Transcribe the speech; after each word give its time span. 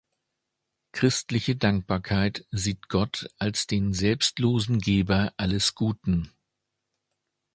Christliche 0.93 1.55
Dankbarkeit 1.55 2.47
sieht 2.49 2.89
Gott 2.89 3.29
als 3.37 3.67
den 3.67 3.93
selbstlosen 3.93 4.79
Geber 4.79 5.31
alles 5.37 5.75
Guten. 5.75 6.31